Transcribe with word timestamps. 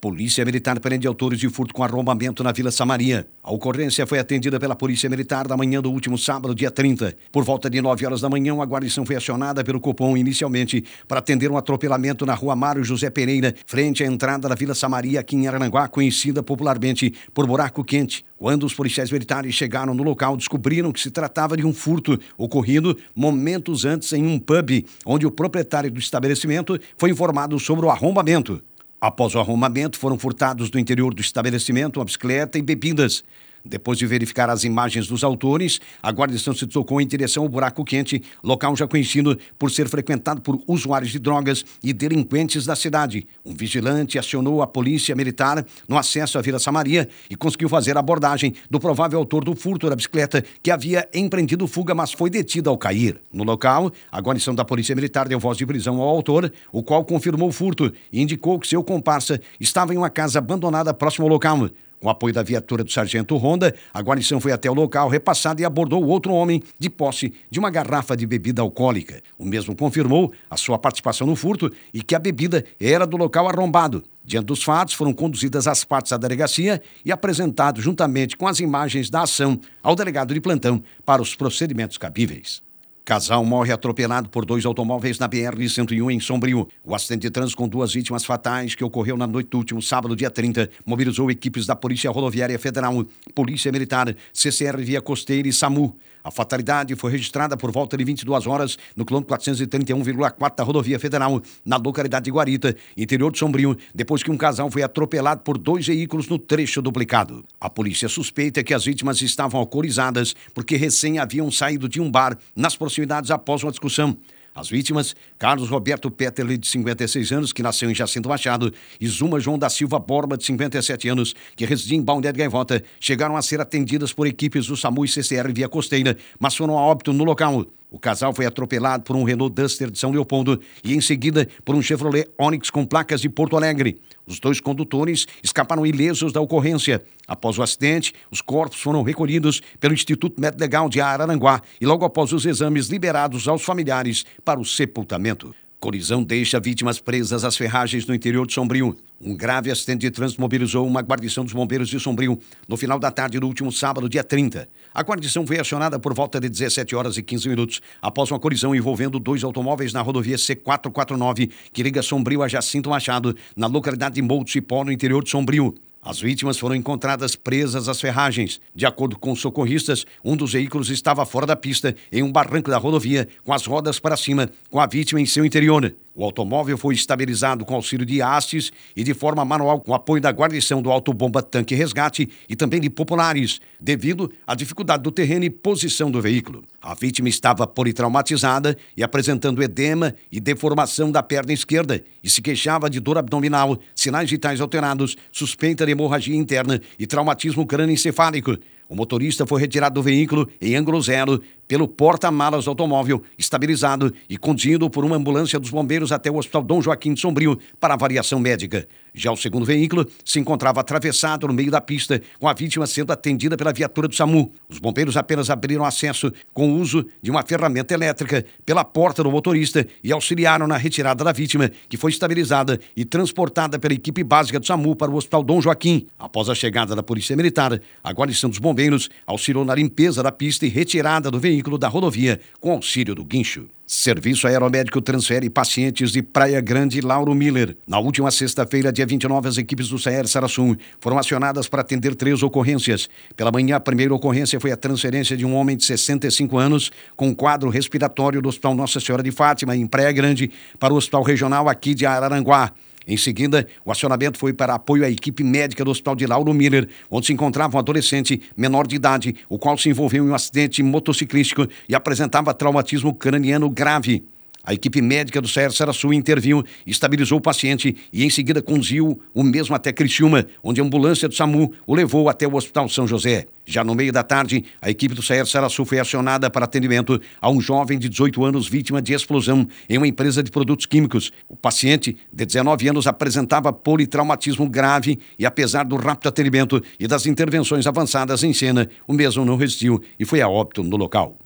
Polícia 0.00 0.44
Militar 0.44 0.78
prende 0.78 1.08
autores 1.08 1.40
de 1.40 1.48
furto 1.48 1.74
com 1.74 1.82
arrombamento 1.82 2.44
na 2.44 2.52
Vila 2.52 2.70
Samaria. 2.70 3.26
A 3.42 3.52
ocorrência 3.52 4.06
foi 4.06 4.20
atendida 4.20 4.60
pela 4.60 4.76
Polícia 4.76 5.10
Militar 5.10 5.48
na 5.48 5.56
manhã 5.56 5.82
do 5.82 5.90
último 5.90 6.16
sábado, 6.16 6.54
dia 6.54 6.70
30. 6.70 7.16
Por 7.32 7.42
volta 7.42 7.68
de 7.68 7.82
9 7.82 8.06
horas 8.06 8.20
da 8.20 8.28
manhã, 8.28 8.54
a 8.62 8.64
guarnição 8.64 9.04
foi 9.04 9.16
acionada 9.16 9.64
pelo 9.64 9.80
Copom 9.80 10.16
inicialmente 10.16 10.84
para 11.08 11.18
atender 11.18 11.50
um 11.50 11.56
atropelamento 11.56 12.24
na 12.24 12.34
rua 12.34 12.54
Mário 12.54 12.84
José 12.84 13.10
Pereira, 13.10 13.52
frente 13.66 14.04
à 14.04 14.06
entrada 14.06 14.48
da 14.48 14.54
Vila 14.54 14.72
Samaria, 14.72 15.18
aqui 15.18 15.34
em 15.34 15.48
Aranguá, 15.48 15.88
conhecida 15.88 16.44
popularmente 16.44 17.12
por 17.34 17.44
Buraco 17.44 17.82
Quente. 17.82 18.24
Quando 18.36 18.64
os 18.64 18.74
policiais 18.74 19.10
militares 19.10 19.52
chegaram 19.52 19.94
no 19.94 20.04
local, 20.04 20.36
descobriram 20.36 20.92
que 20.92 21.00
se 21.00 21.10
tratava 21.10 21.56
de 21.56 21.66
um 21.66 21.72
furto 21.72 22.16
ocorrido 22.36 22.96
momentos 23.16 23.84
antes 23.84 24.12
em 24.12 24.24
um 24.24 24.38
pub, 24.38 24.86
onde 25.04 25.26
o 25.26 25.30
proprietário 25.32 25.90
do 25.90 25.98
estabelecimento 25.98 26.78
foi 26.96 27.10
informado 27.10 27.58
sobre 27.58 27.84
o 27.84 27.90
arrombamento. 27.90 28.62
Após 29.00 29.34
o 29.34 29.38
arrombamento, 29.38 29.98
foram 29.98 30.18
furtados 30.18 30.70
do 30.70 30.78
interior 30.78 31.14
do 31.14 31.20
estabelecimento 31.20 31.98
uma 31.98 32.04
bicicleta 32.04 32.58
e 32.58 32.62
bebidas. 32.62 33.22
Depois 33.68 33.98
de 33.98 34.06
verificar 34.06 34.48
as 34.48 34.64
imagens 34.64 35.06
dos 35.06 35.22
autores, 35.22 35.78
a 36.02 36.10
guarnição 36.10 36.54
se 36.54 36.64
deslocou 36.64 37.00
em 37.00 37.06
direção 37.06 37.42
ao 37.42 37.48
Buraco 37.48 37.84
Quente, 37.84 38.22
local 38.42 38.74
já 38.74 38.88
conhecido 38.88 39.38
por 39.58 39.70
ser 39.70 39.88
frequentado 39.88 40.40
por 40.40 40.58
usuários 40.66 41.12
de 41.12 41.18
drogas 41.18 41.64
e 41.82 41.92
delinquentes 41.92 42.64
da 42.64 42.74
cidade. 42.74 43.26
Um 43.44 43.54
vigilante 43.54 44.18
acionou 44.18 44.62
a 44.62 44.66
polícia 44.66 45.14
militar 45.14 45.64
no 45.86 45.98
acesso 45.98 46.38
à 46.38 46.40
Vila 46.40 46.58
Samaria 46.58 47.08
e 47.28 47.36
conseguiu 47.36 47.68
fazer 47.68 47.96
a 47.96 48.00
abordagem 48.00 48.54
do 48.70 48.80
provável 48.80 49.18
autor 49.18 49.44
do 49.44 49.54
furto 49.54 49.88
da 49.90 49.96
bicicleta, 49.96 50.42
que 50.62 50.70
havia 50.70 51.06
empreendido 51.12 51.66
fuga, 51.66 51.94
mas 51.94 52.12
foi 52.12 52.30
detido 52.30 52.70
ao 52.70 52.78
cair. 52.78 53.20
No 53.30 53.44
local, 53.44 53.92
a 54.10 54.20
guarnição 54.20 54.54
da 54.54 54.64
polícia 54.64 54.94
militar 54.94 55.28
deu 55.28 55.38
voz 55.38 55.58
de 55.58 55.66
prisão 55.66 56.00
ao 56.00 56.08
autor, 56.08 56.50
o 56.72 56.82
qual 56.82 57.04
confirmou 57.04 57.50
o 57.50 57.52
furto 57.52 57.92
e 58.10 58.22
indicou 58.22 58.58
que 58.58 58.66
seu 58.66 58.82
comparsa 58.82 59.40
estava 59.60 59.92
em 59.92 59.98
uma 59.98 60.08
casa 60.08 60.38
abandonada 60.38 60.94
próximo 60.94 61.26
ao 61.26 61.32
local. 61.32 61.68
Com 62.00 62.08
apoio 62.08 62.32
da 62.32 62.42
viatura 62.42 62.84
do 62.84 62.90
sargento 62.90 63.36
Honda, 63.36 63.74
a 63.92 64.00
guarnição 64.00 64.40
foi 64.40 64.52
até 64.52 64.70
o 64.70 64.74
local 64.74 65.08
repassado 65.08 65.60
e 65.60 65.64
abordou 65.64 66.04
outro 66.06 66.32
homem 66.32 66.62
de 66.78 66.88
posse 66.88 67.32
de 67.50 67.58
uma 67.58 67.70
garrafa 67.70 68.16
de 68.16 68.26
bebida 68.26 68.62
alcoólica. 68.62 69.20
O 69.36 69.44
mesmo 69.44 69.74
confirmou 69.74 70.32
a 70.48 70.56
sua 70.56 70.78
participação 70.78 71.26
no 71.26 71.34
furto 71.34 71.72
e 71.92 72.02
que 72.02 72.14
a 72.14 72.18
bebida 72.18 72.64
era 72.80 73.06
do 73.06 73.16
local 73.16 73.48
arrombado. 73.48 74.04
Diante 74.24 74.46
dos 74.46 74.62
fatos, 74.62 74.94
foram 74.94 75.12
conduzidas 75.12 75.66
as 75.66 75.84
partes 75.84 76.10
da 76.10 76.18
delegacia 76.18 76.80
e 77.04 77.10
apresentados 77.10 77.82
juntamente 77.82 78.36
com 78.36 78.46
as 78.46 78.60
imagens 78.60 79.10
da 79.10 79.22
ação 79.22 79.58
ao 79.82 79.96
delegado 79.96 80.34
de 80.34 80.40
plantão 80.40 80.82
para 81.04 81.22
os 81.22 81.34
procedimentos 81.34 81.98
cabíveis. 81.98 82.67
Casal 83.08 83.42
morre 83.42 83.72
atropelado 83.72 84.28
por 84.28 84.44
dois 84.44 84.66
automóveis 84.66 85.18
na 85.18 85.26
BR-101 85.26 86.12
em 86.12 86.20
Sombrio. 86.20 86.68
O 86.84 86.94
acidente 86.94 87.22
de 87.22 87.30
trânsito 87.30 87.56
com 87.56 87.66
duas 87.66 87.94
vítimas 87.94 88.22
fatais 88.22 88.74
que 88.74 88.84
ocorreu 88.84 89.16
na 89.16 89.26
noite 89.26 89.48
do 89.48 89.56
último 89.56 89.80
sábado, 89.80 90.14
dia 90.14 90.30
30, 90.30 90.68
mobilizou 90.84 91.30
equipes 91.30 91.64
da 91.64 91.74
Polícia 91.74 92.10
Rodoviária 92.10 92.58
Federal, 92.58 93.02
Polícia 93.34 93.72
Militar, 93.72 94.14
CCR 94.30 94.76
Via 94.82 95.00
Costeira 95.00 95.48
e 95.48 95.52
SAMU. 95.54 95.96
A 96.22 96.30
fatalidade 96.30 96.94
foi 96.96 97.12
registrada 97.12 97.56
por 97.56 97.72
volta 97.72 97.96
de 97.96 98.04
22 98.04 98.46
horas 98.46 98.76
no 98.94 99.06
quilômetro 99.06 99.34
431,4 99.34 100.56
da 100.56 100.62
rodovia 100.62 100.98
federal, 100.98 101.40
na 101.64 101.78
localidade 101.78 102.26
de 102.26 102.30
Guarita, 102.30 102.76
interior 102.94 103.32
de 103.32 103.38
Sombrio, 103.38 103.74
depois 103.94 104.22
que 104.22 104.30
um 104.30 104.36
casal 104.36 104.70
foi 104.70 104.82
atropelado 104.82 105.40
por 105.40 105.56
dois 105.56 105.86
veículos 105.86 106.28
no 106.28 106.38
trecho 106.38 106.82
duplicado. 106.82 107.42
A 107.58 107.70
polícia 107.70 108.08
suspeita 108.10 108.62
que 108.62 108.74
as 108.74 108.84
vítimas 108.84 109.22
estavam 109.22 109.58
alcoolizadas 109.58 110.34
porque 110.52 110.76
recém 110.76 111.18
haviam 111.18 111.50
saído 111.50 111.88
de 111.88 111.98
um 111.98 112.10
bar 112.10 112.36
nas 112.54 112.76
proximidades 112.76 112.97
após 113.30 113.62
uma 113.62 113.70
discussão. 113.70 114.16
As 114.54 114.68
vítimas, 114.68 115.14
Carlos 115.38 115.68
Roberto 115.68 116.10
Peterle, 116.10 116.58
de 116.58 116.66
56 116.66 117.30
anos, 117.30 117.52
que 117.52 117.62
nasceu 117.62 117.88
em 117.90 117.94
Jacinto 117.94 118.28
Machado, 118.28 118.74
e 119.00 119.06
Zuma 119.06 119.38
João 119.38 119.56
da 119.56 119.70
Silva 119.70 120.00
Borba, 120.00 120.36
de 120.36 120.44
57 120.44 121.08
anos, 121.08 121.34
que 121.54 121.64
residia 121.64 121.96
em 121.96 122.02
Balneário 122.02 122.38
Gaivota, 122.38 122.82
chegaram 122.98 123.36
a 123.36 123.42
ser 123.42 123.60
atendidas 123.60 124.12
por 124.12 124.26
equipes 124.26 124.66
do 124.66 124.76
SAMU 124.76 125.04
e 125.04 125.08
CCR 125.08 125.52
via 125.52 125.68
costeira, 125.68 126.16
mas 126.40 126.56
foram 126.56 126.76
a 126.76 126.82
óbito 126.82 127.12
no 127.12 127.22
local. 127.22 127.64
O 127.90 127.98
casal 127.98 128.34
foi 128.34 128.44
atropelado 128.44 129.02
por 129.02 129.16
um 129.16 129.24
Renault 129.24 129.54
Duster 129.54 129.90
de 129.90 129.98
São 129.98 130.10
Leopoldo 130.10 130.60
e, 130.84 130.94
em 130.94 131.00
seguida, 131.00 131.48
por 131.64 131.74
um 131.74 131.80
Chevrolet 131.80 132.28
Onix 132.36 132.68
com 132.68 132.84
placas 132.84 133.20
de 133.20 133.30
Porto 133.30 133.56
Alegre. 133.56 133.98
Os 134.26 134.38
dois 134.38 134.60
condutores 134.60 135.26
escaparam 135.42 135.86
ilesos 135.86 136.30
da 136.30 136.40
ocorrência. 136.40 137.02
Após 137.26 137.56
o 137.56 137.62
acidente, 137.62 138.12
os 138.30 138.42
corpos 138.42 138.80
foram 138.80 139.02
recolhidos 139.02 139.62
pelo 139.80 139.94
Instituto 139.94 140.38
Médico 140.38 140.60
Legal 140.60 140.88
de 140.88 141.00
Araranguá 141.00 141.62
e, 141.80 141.86
logo 141.86 142.04
após 142.04 142.32
os 142.32 142.44
exames, 142.44 142.88
liberados 142.88 143.48
aos 143.48 143.62
familiares 143.62 144.26
para 144.44 144.60
o 144.60 144.64
sepultamento. 144.66 145.54
Colisão 145.80 146.22
deixa 146.22 146.60
vítimas 146.60 147.00
presas 147.00 147.42
às 147.42 147.56
ferragens 147.56 148.04
no 148.04 148.14
interior 148.14 148.46
de 148.46 148.52
Sombrio. 148.52 148.96
Um 149.20 149.34
grave 149.36 149.68
acidente 149.68 150.02
de 150.02 150.12
trânsito 150.12 150.40
mobilizou 150.40 150.86
uma 150.86 151.00
guarnição 151.00 151.44
dos 151.44 151.52
bombeiros 151.52 151.88
de 151.88 151.98
Sombrio 151.98 152.38
no 152.68 152.76
final 152.76 153.00
da 153.00 153.10
tarde 153.10 153.40
do 153.40 153.48
último 153.48 153.72
sábado, 153.72 154.08
dia 154.08 154.22
30. 154.22 154.68
A 154.94 155.02
guarnição 155.02 155.44
foi 155.44 155.58
acionada 155.58 155.98
por 155.98 156.14
volta 156.14 156.38
de 156.38 156.48
17 156.48 156.94
horas 156.94 157.16
e 157.16 157.22
15 157.22 157.48
minutos 157.48 157.80
após 158.00 158.30
uma 158.30 158.38
colisão 158.38 158.76
envolvendo 158.76 159.18
dois 159.18 159.42
automóveis 159.42 159.92
na 159.92 160.02
rodovia 160.02 160.36
C449, 160.36 161.50
que 161.72 161.82
liga 161.82 162.00
Sombrio 162.00 162.44
a 162.44 162.48
Jacinto 162.48 162.90
Machado, 162.90 163.34
na 163.56 163.66
localidade 163.66 164.14
de 164.14 164.22
Moutipó, 164.22 164.84
no 164.84 164.92
interior 164.92 165.24
de 165.24 165.30
Sombrio. 165.30 165.74
As 166.00 166.20
vítimas 166.20 166.56
foram 166.56 166.76
encontradas 166.76 167.34
presas 167.34 167.88
às 167.88 168.00
ferragens. 168.00 168.60
De 168.74 168.86
acordo 168.86 169.18
com 169.18 169.34
socorristas, 169.34 170.06
um 170.24 170.36
dos 170.36 170.52
veículos 170.52 170.90
estava 170.90 171.26
fora 171.26 171.44
da 171.44 171.56
pista, 171.56 171.94
em 172.12 172.22
um 172.22 172.30
barranco 172.30 172.70
da 172.70 172.78
rodovia, 172.78 173.28
com 173.44 173.52
as 173.52 173.66
rodas 173.66 173.98
para 173.98 174.16
cima, 174.16 174.48
com 174.70 174.78
a 174.78 174.86
vítima 174.86 175.20
em 175.20 175.26
seu 175.26 175.44
interior. 175.44 175.92
O 176.18 176.24
automóvel 176.24 176.76
foi 176.76 176.96
estabilizado 176.96 177.64
com 177.64 177.76
auxílio 177.76 178.04
de 178.04 178.20
hastes 178.20 178.72
e 178.96 179.04
de 179.04 179.14
forma 179.14 179.44
manual 179.44 179.80
com 179.80 179.94
apoio 179.94 180.20
da 180.20 180.32
guarnição 180.32 180.82
do 180.82 180.90
Autobomba 180.90 181.40
Tanque 181.40 181.76
Resgate 181.76 182.28
e 182.48 182.56
também 182.56 182.80
de 182.80 182.90
populares, 182.90 183.60
devido 183.78 184.28
à 184.44 184.56
dificuldade 184.56 185.04
do 185.04 185.12
terreno 185.12 185.44
e 185.44 185.50
posição 185.50 186.10
do 186.10 186.20
veículo. 186.20 186.64
A 186.82 186.92
vítima 186.92 187.28
estava 187.28 187.68
politraumatizada 187.68 188.76
e 188.96 189.04
apresentando 189.04 189.62
edema 189.62 190.12
e 190.32 190.40
deformação 190.40 191.12
da 191.12 191.22
perna 191.22 191.52
esquerda 191.52 192.02
e 192.20 192.28
se 192.28 192.42
queixava 192.42 192.90
de 192.90 192.98
dor 192.98 193.16
abdominal, 193.16 193.78
sinais 193.94 194.28
vitais 194.28 194.60
alterados, 194.60 195.16
suspeita 195.30 195.86
de 195.86 195.92
hemorragia 195.92 196.34
interna 196.34 196.80
e 196.98 197.06
traumatismo 197.06 197.64
crânioencefálico. 197.64 198.56
O 198.88 198.94
motorista 198.94 199.46
foi 199.46 199.60
retirado 199.60 199.96
do 199.96 200.02
veículo 200.02 200.48
em 200.60 200.74
ângulo 200.74 201.00
zero 201.02 201.42
pelo 201.66 201.86
porta-malas 201.86 202.66
automóvel, 202.66 203.22
estabilizado 203.36 204.14
e 204.30 204.38
conduzido 204.38 204.88
por 204.88 205.04
uma 205.04 205.16
ambulância 205.16 205.60
dos 205.60 205.68
bombeiros 205.68 206.10
até 206.10 206.30
o 206.30 206.36
Hospital 206.36 206.62
Dom 206.62 206.80
Joaquim 206.80 207.12
de 207.12 207.20
Sombrio 207.20 207.58
para 207.78 207.92
avaliação 207.92 208.40
médica. 208.40 208.88
Já 209.14 209.32
o 209.32 209.36
segundo 209.36 209.64
veículo 209.64 210.06
se 210.24 210.38
encontrava 210.38 210.80
atravessado 210.80 211.48
no 211.48 211.54
meio 211.54 211.70
da 211.70 211.80
pista, 211.80 212.20
com 212.38 212.48
a 212.48 212.52
vítima 212.52 212.86
sendo 212.86 213.12
atendida 213.12 213.56
pela 213.56 213.72
viatura 213.72 214.08
do 214.08 214.14
SAMU. 214.14 214.52
Os 214.68 214.78
bombeiros 214.78 215.16
apenas 215.16 215.50
abriram 215.50 215.84
acesso 215.84 216.32
com 216.52 216.72
o 216.72 216.78
uso 216.78 217.06
de 217.22 217.30
uma 217.30 217.42
ferramenta 217.42 217.94
elétrica 217.94 218.44
pela 218.64 218.84
porta 218.84 219.22
do 219.22 219.30
motorista 219.30 219.86
e 220.02 220.12
auxiliaram 220.12 220.66
na 220.66 220.76
retirada 220.76 221.24
da 221.24 221.32
vítima, 221.32 221.70
que 221.88 221.96
foi 221.96 222.10
estabilizada 222.10 222.78
e 222.96 223.04
transportada 223.04 223.78
pela 223.78 223.94
equipe 223.94 224.22
básica 224.22 224.60
do 224.60 224.66
SAMU 224.66 224.94
para 224.94 225.10
o 225.10 225.16
Hospital 225.16 225.42
Dom 225.42 225.60
Joaquim. 225.60 226.06
Após 226.18 226.48
a 226.48 226.54
chegada 226.54 226.94
da 226.94 227.02
Polícia 227.02 227.36
Militar, 227.36 227.80
a 228.02 228.12
guarnição 228.12 228.50
dos 228.50 228.58
bombeiros 228.58 229.08
auxiliou 229.26 229.64
na 229.64 229.74
limpeza 229.74 230.22
da 230.22 230.32
pista 230.32 230.66
e 230.66 230.68
retirada 230.68 231.30
do 231.30 231.40
veículo 231.40 231.78
da 231.78 231.88
rodovia 231.88 232.40
com 232.60 232.72
auxílio 232.72 233.14
do 233.14 233.24
guincho. 233.24 233.68
Serviço 233.90 234.46
Aeromédico 234.46 235.00
transfere 235.00 235.48
pacientes 235.48 236.12
de 236.12 236.20
Praia 236.20 236.60
Grande 236.60 237.00
Lauro 237.00 237.34
Miller. 237.34 237.74
Na 237.86 237.98
última 237.98 238.30
sexta-feira, 238.30 238.92
dia 238.92 239.06
29, 239.06 239.48
as 239.48 239.56
equipes 239.56 239.88
do 239.88 239.98
Saer 239.98 240.28
Sarassum 240.28 240.76
foram 241.00 241.16
acionadas 241.16 241.68
para 241.68 241.80
atender 241.80 242.14
três 242.14 242.42
ocorrências. 242.42 243.08
Pela 243.34 243.50
manhã, 243.50 243.76
a 243.76 243.80
primeira 243.80 244.14
ocorrência 244.14 244.60
foi 244.60 244.72
a 244.72 244.76
transferência 244.76 245.38
de 245.38 245.46
um 245.46 245.54
homem 245.54 245.74
de 245.74 245.86
65 245.86 246.58
anos 246.58 246.90
com 247.16 247.34
quadro 247.34 247.70
respiratório 247.70 248.42
do 248.42 248.50
Hospital 248.50 248.74
Nossa 248.74 249.00
Senhora 249.00 249.22
de 249.22 249.30
Fátima, 249.30 249.74
em 249.74 249.86
Praia 249.86 250.12
Grande, 250.12 250.50
para 250.78 250.92
o 250.92 250.96
Hospital 250.98 251.22
Regional 251.22 251.66
aqui 251.66 251.94
de 251.94 252.04
Araranguá. 252.04 252.74
Em 253.08 253.16
seguida, 253.16 253.66
o 253.86 253.90
acionamento 253.90 254.38
foi 254.38 254.52
para 254.52 254.74
apoio 254.74 255.02
à 255.02 255.08
equipe 255.08 255.42
médica 255.42 255.82
do 255.82 255.90
Hospital 255.90 256.14
de 256.14 256.26
Lauro 256.26 256.52
Miller, 256.52 256.86
onde 257.10 257.26
se 257.26 257.32
encontrava 257.32 257.78
um 257.78 257.80
adolescente 257.80 258.42
menor 258.54 258.86
de 258.86 258.96
idade, 258.96 259.34
o 259.48 259.58
qual 259.58 259.78
se 259.78 259.88
envolveu 259.88 260.26
em 260.26 260.28
um 260.28 260.34
acidente 260.34 260.82
motociclístico 260.82 261.66
e 261.88 261.94
apresentava 261.94 262.52
traumatismo 262.52 263.14
craniano 263.14 263.70
grave. 263.70 264.26
A 264.68 264.74
equipe 264.74 265.00
médica 265.00 265.40
do 265.40 265.48
Saer 265.48 265.72
Sarassu 265.72 266.12
interviu, 266.12 266.62
estabilizou 266.86 267.38
o 267.38 267.40
paciente 267.40 267.96
e 268.12 268.22
em 268.22 268.28
seguida 268.28 268.60
conduziu 268.60 269.18
o 269.32 269.42
mesmo 269.42 269.74
até 269.74 269.94
Criciúma, 269.94 270.44
onde 270.62 270.78
a 270.78 270.84
ambulância 270.84 271.26
do 271.26 271.34
SAMU 271.34 271.72
o 271.86 271.94
levou 271.94 272.28
até 272.28 272.46
o 272.46 272.54
Hospital 272.54 272.86
São 272.86 273.08
José. 273.08 273.46
Já 273.64 273.82
no 273.82 273.94
meio 273.94 274.12
da 274.12 274.22
tarde, 274.22 274.62
a 274.82 274.90
equipe 274.90 275.14
do 275.14 275.22
Saer 275.22 275.46
Sarassu 275.46 275.86
foi 275.86 275.98
acionada 275.98 276.50
para 276.50 276.66
atendimento 276.66 277.18
a 277.40 277.48
um 277.48 277.62
jovem 277.62 277.98
de 277.98 278.10
18 278.10 278.44
anos 278.44 278.68
vítima 278.68 279.00
de 279.00 279.14
explosão 279.14 279.66
em 279.88 279.96
uma 279.96 280.06
empresa 280.06 280.42
de 280.42 280.50
produtos 280.50 280.84
químicos. 280.84 281.32
O 281.48 281.56
paciente, 281.56 282.18
de 282.30 282.44
19 282.44 282.90
anos, 282.90 283.06
apresentava 283.06 283.72
politraumatismo 283.72 284.68
grave 284.68 285.18
e, 285.38 285.46
apesar 285.46 285.84
do 285.84 285.96
rápido 285.96 286.28
atendimento 286.28 286.82
e 287.00 287.08
das 287.08 287.24
intervenções 287.24 287.86
avançadas 287.86 288.44
em 288.44 288.52
cena, 288.52 288.86
o 289.06 289.14
mesmo 289.14 289.46
não 289.46 289.56
resistiu 289.56 290.02
e 290.20 290.26
foi 290.26 290.42
a 290.42 290.48
óbito 290.48 290.82
no 290.82 290.98
local. 290.98 291.38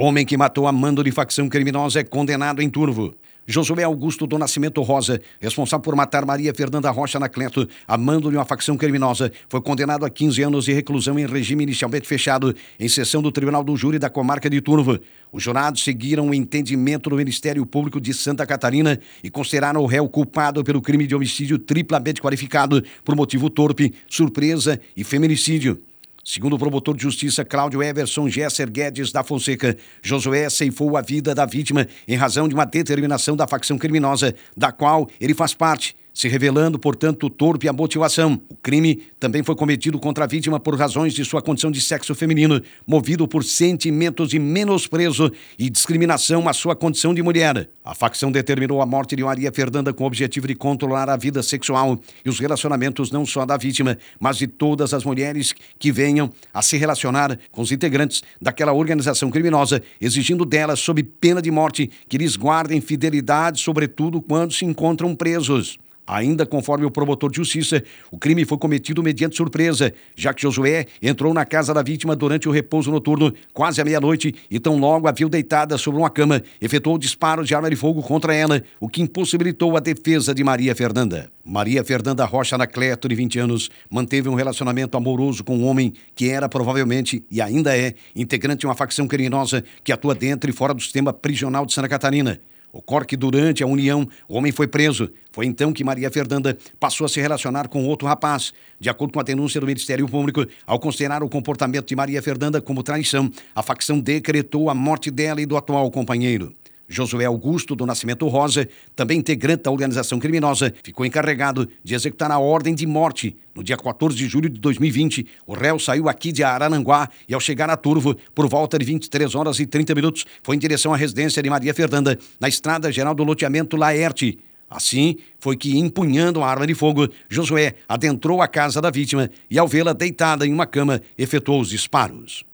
Homem 0.00 0.24
que 0.24 0.36
matou 0.36 0.68
a 0.68 0.70
mando 0.70 1.02
de 1.02 1.10
facção 1.10 1.48
criminosa 1.48 1.98
é 1.98 2.04
condenado 2.04 2.62
em 2.62 2.70
Turvo. 2.70 3.16
Josué 3.44 3.82
Augusto 3.82 4.28
do 4.28 4.38
Nascimento 4.38 4.80
Rosa, 4.80 5.20
responsável 5.40 5.82
por 5.82 5.96
matar 5.96 6.24
Maria 6.24 6.54
Fernanda 6.54 6.88
Rocha 6.88 7.18
Nacleto, 7.18 7.68
amando-lhe 7.84 8.36
uma 8.36 8.44
facção 8.44 8.76
criminosa, 8.76 9.32
foi 9.48 9.60
condenado 9.60 10.04
a 10.04 10.10
15 10.10 10.40
anos 10.40 10.66
de 10.66 10.72
reclusão 10.72 11.18
em 11.18 11.26
regime 11.26 11.64
inicialmente 11.64 12.06
fechado, 12.06 12.54
em 12.78 12.88
sessão 12.88 13.20
do 13.20 13.32
Tribunal 13.32 13.64
do 13.64 13.76
Júri 13.76 13.98
da 13.98 14.08
Comarca 14.08 14.48
de 14.48 14.60
Turvo. 14.60 15.00
Os 15.32 15.42
jurados 15.42 15.82
seguiram 15.82 16.28
o 16.28 16.34
entendimento 16.34 17.10
do 17.10 17.16
Ministério 17.16 17.66
Público 17.66 18.00
de 18.00 18.14
Santa 18.14 18.46
Catarina 18.46 19.00
e 19.20 19.28
consideraram 19.28 19.80
o 19.82 19.86
réu 19.86 20.08
culpado 20.08 20.62
pelo 20.62 20.80
crime 20.80 21.08
de 21.08 21.16
homicídio 21.16 21.58
triplamente 21.58 22.22
qualificado 22.22 22.84
por 23.04 23.16
motivo 23.16 23.50
torpe, 23.50 23.92
surpresa 24.08 24.80
e 24.96 25.02
feminicídio. 25.02 25.82
Segundo 26.30 26.56
o 26.56 26.58
promotor 26.58 26.94
de 26.94 27.02
justiça 27.02 27.42
Cláudio 27.42 27.82
Everson 27.82 28.28
Gesser 28.28 28.70
Guedes 28.70 29.10
da 29.10 29.24
Fonseca, 29.24 29.74
Josué 30.02 30.50
ceifou 30.50 30.94
a 30.94 31.00
vida 31.00 31.34
da 31.34 31.46
vítima 31.46 31.88
em 32.06 32.16
razão 32.16 32.46
de 32.46 32.54
uma 32.54 32.66
determinação 32.66 33.34
da 33.34 33.46
facção 33.46 33.78
criminosa, 33.78 34.34
da 34.54 34.70
qual 34.70 35.08
ele 35.18 35.32
faz 35.32 35.54
parte 35.54 35.96
se 36.18 36.26
revelando, 36.26 36.80
portanto, 36.80 37.30
torpe 37.30 37.68
a 37.68 37.72
motivação. 37.72 38.42
O 38.48 38.56
crime 38.56 39.04
também 39.20 39.44
foi 39.44 39.54
cometido 39.54 40.00
contra 40.00 40.24
a 40.24 40.26
vítima 40.26 40.58
por 40.58 40.74
razões 40.74 41.14
de 41.14 41.24
sua 41.24 41.40
condição 41.40 41.70
de 41.70 41.80
sexo 41.80 42.12
feminino, 42.12 42.60
movido 42.84 43.28
por 43.28 43.44
sentimentos 43.44 44.28
de 44.28 44.36
menosprezo 44.36 45.30
e 45.56 45.70
discriminação 45.70 46.48
à 46.48 46.52
sua 46.52 46.74
condição 46.74 47.14
de 47.14 47.22
mulher. 47.22 47.68
A 47.84 47.94
facção 47.94 48.32
determinou 48.32 48.82
a 48.82 48.86
morte 48.86 49.14
de 49.14 49.22
Maria 49.22 49.52
Fernanda 49.52 49.92
com 49.92 50.02
o 50.02 50.06
objetivo 50.08 50.48
de 50.48 50.56
controlar 50.56 51.08
a 51.08 51.16
vida 51.16 51.40
sexual 51.40 51.96
e 52.24 52.28
os 52.28 52.40
relacionamentos 52.40 53.12
não 53.12 53.24
só 53.24 53.46
da 53.46 53.56
vítima, 53.56 53.96
mas 54.18 54.38
de 54.38 54.48
todas 54.48 54.92
as 54.92 55.04
mulheres 55.04 55.54
que 55.78 55.92
venham 55.92 56.32
a 56.52 56.62
se 56.62 56.76
relacionar 56.76 57.38
com 57.52 57.62
os 57.62 57.70
integrantes 57.70 58.24
daquela 58.42 58.72
organização 58.72 59.30
criminosa, 59.30 59.80
exigindo 60.00 60.44
delas, 60.44 60.80
sob 60.80 61.00
pena 61.00 61.40
de 61.40 61.52
morte, 61.52 61.88
que 62.08 62.18
lhes 62.18 62.34
guardem 62.34 62.80
fidelidade, 62.80 63.60
sobretudo 63.60 64.20
quando 64.20 64.52
se 64.52 64.64
encontram 64.64 65.14
presos. 65.14 65.78
Ainda 66.08 66.46
conforme 66.46 66.86
o 66.86 66.90
promotor 66.90 67.30
de 67.30 67.36
justiça, 67.36 67.84
o 68.10 68.16
crime 68.16 68.46
foi 68.46 68.56
cometido 68.56 69.02
mediante 69.02 69.36
surpresa, 69.36 69.92
já 70.16 70.32
que 70.32 70.40
Josué 70.40 70.86
entrou 71.02 71.34
na 71.34 71.44
casa 71.44 71.74
da 71.74 71.82
vítima 71.82 72.16
durante 72.16 72.48
o 72.48 72.50
repouso 72.50 72.90
noturno, 72.90 73.30
quase 73.52 73.82
à 73.82 73.84
meia-noite, 73.84 74.34
e 74.50 74.58
tão 74.58 74.78
logo 74.78 75.06
a 75.06 75.12
viu 75.12 75.28
deitada 75.28 75.76
sobre 75.76 76.00
uma 76.00 76.08
cama, 76.08 76.42
efetuou 76.62 76.96
disparos 76.96 77.46
de 77.46 77.54
arma 77.54 77.68
de 77.68 77.76
fogo 77.76 78.02
contra 78.02 78.34
ela, 78.34 78.62
o 78.80 78.88
que 78.88 79.02
impossibilitou 79.02 79.76
a 79.76 79.80
defesa 79.80 80.34
de 80.34 80.42
Maria 80.42 80.74
Fernanda. 80.74 81.30
Maria 81.44 81.84
Fernanda 81.84 82.24
Rocha 82.24 82.54
Anacleto, 82.54 83.06
de 83.06 83.14
20 83.14 83.38
anos, 83.40 83.70
manteve 83.90 84.30
um 84.30 84.34
relacionamento 84.34 84.96
amoroso 84.96 85.44
com 85.44 85.58
um 85.58 85.66
homem 85.66 85.92
que 86.14 86.30
era 86.30 86.48
provavelmente, 86.48 87.22
e 87.30 87.42
ainda 87.42 87.76
é, 87.76 87.94
integrante 88.16 88.60
de 88.60 88.66
uma 88.66 88.74
facção 88.74 89.06
criminosa 89.06 89.62
que 89.84 89.92
atua 89.92 90.14
dentro 90.14 90.48
e 90.48 90.54
fora 90.54 90.72
do 90.72 90.80
sistema 90.80 91.12
prisional 91.12 91.66
de 91.66 91.74
Santa 91.74 91.88
Catarina. 91.88 92.40
Ocorre 92.72 93.06
que 93.06 93.16
durante 93.16 93.62
a 93.62 93.66
união, 93.66 94.06
o 94.28 94.36
homem 94.36 94.52
foi 94.52 94.66
preso. 94.66 95.10
Foi 95.32 95.46
então 95.46 95.72
que 95.72 95.82
Maria 95.82 96.10
Fernanda 96.10 96.56
passou 96.78 97.04
a 97.04 97.08
se 97.08 97.20
relacionar 97.20 97.68
com 97.68 97.86
outro 97.86 98.06
rapaz. 98.06 98.52
De 98.78 98.90
acordo 98.90 99.12
com 99.12 99.20
a 99.20 99.22
denúncia 99.22 99.60
do 99.60 99.66
Ministério 99.66 100.06
Público, 100.06 100.46
ao 100.66 100.78
considerar 100.78 101.22
o 101.22 101.28
comportamento 101.28 101.86
de 101.86 101.96
Maria 101.96 102.22
Fernanda 102.22 102.60
como 102.60 102.82
traição, 102.82 103.30
a 103.54 103.62
facção 103.62 103.98
decretou 103.98 104.68
a 104.68 104.74
morte 104.74 105.10
dela 105.10 105.40
e 105.40 105.46
do 105.46 105.56
atual 105.56 105.90
companheiro. 105.90 106.54
Josué 106.88 107.26
Augusto 107.26 107.76
do 107.76 107.84
Nascimento 107.84 108.26
Rosa, 108.26 108.66
também 108.96 109.18
integrante 109.18 109.64
da 109.64 109.70
organização 109.70 110.18
criminosa, 110.18 110.72
ficou 110.82 111.04
encarregado 111.04 111.68
de 111.84 111.94
executar 111.94 112.30
a 112.30 112.38
ordem 112.38 112.74
de 112.74 112.86
morte. 112.86 113.36
No 113.54 113.62
dia 113.62 113.76
14 113.76 114.16
de 114.16 114.26
julho 114.26 114.48
de 114.48 114.58
2020, 114.58 115.26
o 115.46 115.52
réu 115.52 115.78
saiu 115.78 116.08
aqui 116.08 116.32
de 116.32 116.42
Arananguá 116.42 117.10
e, 117.28 117.34
ao 117.34 117.40
chegar 117.40 117.68
a 117.68 117.76
Turvo, 117.76 118.16
por 118.34 118.48
volta 118.48 118.78
de 118.78 118.84
23 118.86 119.34
horas 119.34 119.60
e 119.60 119.66
30 119.66 119.94
minutos, 119.94 120.24
foi 120.42 120.56
em 120.56 120.58
direção 120.58 120.94
à 120.94 120.96
residência 120.96 121.42
de 121.42 121.50
Maria 121.50 121.74
Fernanda, 121.74 122.18
na 122.40 122.48
estrada 122.48 122.90
geral 122.90 123.14
do 123.14 123.24
loteamento 123.24 123.76
Laerte. 123.76 124.38
Assim, 124.70 125.16
foi 125.38 125.56
que, 125.56 125.78
empunhando 125.78 126.42
a 126.42 126.48
arma 126.48 126.66
de 126.66 126.74
fogo, 126.74 127.08
Josué 127.28 127.74
adentrou 127.88 128.42
a 128.42 128.48
casa 128.48 128.80
da 128.80 128.90
vítima 128.90 129.30
e, 129.50 129.58
ao 129.58 129.68
vê-la 129.68 129.92
deitada 129.92 130.46
em 130.46 130.52
uma 130.52 130.66
cama, 130.66 131.00
efetuou 131.16 131.60
os 131.60 131.70
disparos. 131.70 132.47